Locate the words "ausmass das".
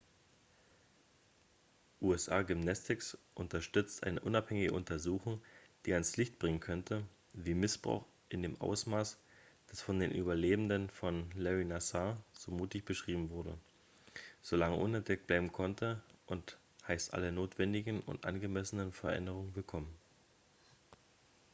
8.59-9.79